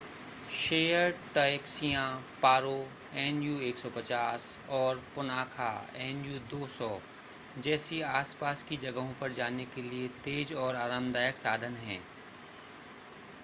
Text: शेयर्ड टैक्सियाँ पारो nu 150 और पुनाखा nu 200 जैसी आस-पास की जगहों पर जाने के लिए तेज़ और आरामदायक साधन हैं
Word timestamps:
शेयर्ड 0.51 1.15
टैक्सियाँ 1.33 2.05
पारो 2.41 2.71
nu 3.33 3.51
150 3.65 4.47
और 4.71 5.03
पुनाखा 5.15 5.69
nu 6.15 6.39
200 6.53 6.89
जैसी 7.59 8.01
आस-पास 8.13 8.63
की 8.63 8.77
जगहों 8.79 9.13
पर 9.21 9.33
जाने 9.33 9.65
के 9.75 9.81
लिए 9.83 10.07
तेज़ 10.23 10.53
और 10.55 10.75
आरामदायक 10.77 11.37
साधन 11.37 11.75
हैं 11.85 12.01